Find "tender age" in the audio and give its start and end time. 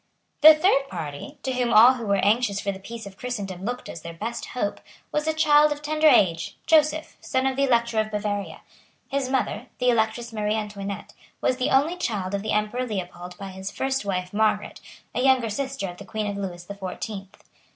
5.83-6.57